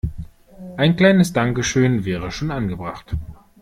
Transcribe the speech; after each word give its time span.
Ein 0.77 0.95
kleines 0.95 1.31
Dankeschön 1.31 2.05
wäre 2.05 2.31
schon 2.31 2.49
angebracht. 2.49 3.13